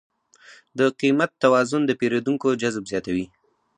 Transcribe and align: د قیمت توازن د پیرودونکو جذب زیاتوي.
د 0.77 0.79
قیمت 0.99 1.31
توازن 1.43 1.81
د 1.85 1.91
پیرودونکو 1.99 2.47
جذب 2.61 2.83
زیاتوي. 2.91 3.25